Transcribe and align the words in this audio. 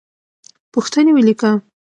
پوښتنې 0.73 1.11
ولیکه. 1.15 1.51